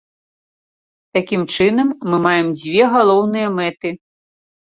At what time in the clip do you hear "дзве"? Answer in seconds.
2.57-2.83